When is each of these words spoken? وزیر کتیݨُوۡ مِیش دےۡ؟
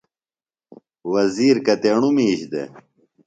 وزیر 1.13 1.55
کتیݨُوۡ 1.65 2.13
مِیش 2.15 2.39
دےۡ؟ 2.51 2.69